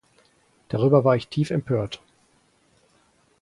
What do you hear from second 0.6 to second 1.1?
Darüber